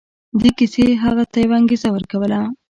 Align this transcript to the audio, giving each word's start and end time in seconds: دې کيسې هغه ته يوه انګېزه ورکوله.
دې 0.41 0.49
کيسې 0.57 0.85
هغه 1.03 1.23
ته 1.31 1.37
يوه 1.45 1.55
انګېزه 1.61 1.87
ورکوله. 1.91 2.39